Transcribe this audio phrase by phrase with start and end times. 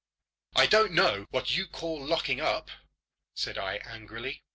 [0.55, 2.71] "I don't know what you call locking up,"
[3.35, 4.41] said I, angrily.